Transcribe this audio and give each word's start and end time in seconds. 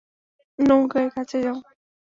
নৌকায় 0.59 1.09
কাছে 1.15 1.37
যাও! 1.45 1.57